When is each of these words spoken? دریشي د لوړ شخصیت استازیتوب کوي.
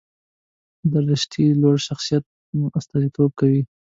دریشي 0.91 1.45
د 1.53 1.59
لوړ 1.61 1.75
شخصیت 1.87 2.23
استازیتوب 2.77 3.29
کوي. 3.39 3.61